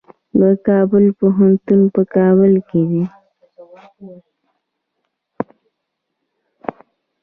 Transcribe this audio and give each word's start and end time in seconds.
د 0.39 0.41
کابل 0.67 1.05
پوهنتون 1.19 1.81
په 1.95 2.01
کابل 2.15 2.53
کې 2.69 2.81
دی 2.89 3.03